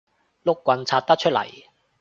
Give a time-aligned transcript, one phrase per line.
[0.43, 1.47] 碌棍拆得出嚟